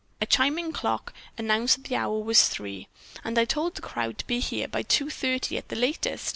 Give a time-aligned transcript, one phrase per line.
[0.19, 2.87] A chiming clock announced that the hour was three.
[3.23, 6.29] "And I told the crowd to be there by two thirty at the latest."